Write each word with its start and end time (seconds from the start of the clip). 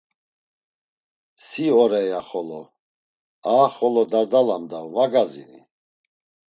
Si 1.47 1.65
ore, 1.83 2.01
ya 2.11 2.21
xolo; 2.29 2.61
aha 3.49 3.67
xolo 3.75 4.01
dardalam 4.11 4.63
da 4.71 4.79
va 4.95 5.05
gazini? 5.13 5.61